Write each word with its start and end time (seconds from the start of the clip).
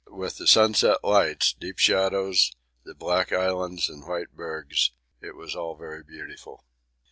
With 0.09 0.37
the 0.37 0.47
sunset 0.47 1.03
lights, 1.03 1.53
deep 1.53 1.77
shadows, 1.77 2.53
the 2.83 2.95
black 2.95 3.31
islands 3.31 3.87
and 3.87 4.03
white 4.07 4.31
bergs 4.35 4.89
it 5.21 5.35
was 5.35 5.55
all 5.55 5.75
very 5.75 6.01
beautiful. 6.01 6.65